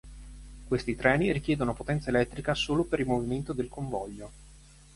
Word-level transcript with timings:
Questi 0.67 0.95
treni 0.95 1.31
richiedono 1.31 1.75
potenza 1.75 2.09
elettrica 2.09 2.55
solo 2.55 2.85
per 2.85 3.01
il 3.01 3.05
movimento 3.05 3.53
del 3.53 3.69
convoglio. 3.69 4.31